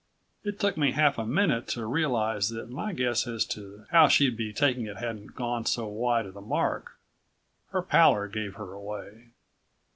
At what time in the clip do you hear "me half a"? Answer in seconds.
0.77-1.27